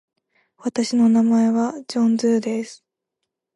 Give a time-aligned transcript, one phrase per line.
[0.57, 2.83] 私の名前はジョン・ドゥーです。